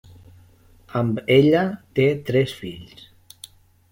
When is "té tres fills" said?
1.99-3.05